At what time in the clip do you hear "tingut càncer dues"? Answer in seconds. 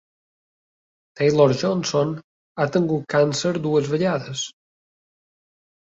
2.77-3.93